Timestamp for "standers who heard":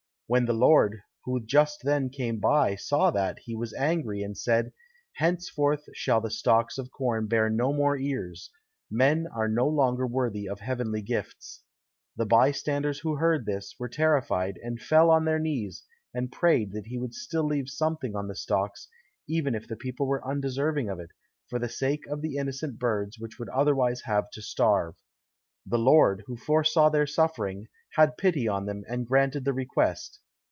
12.51-13.45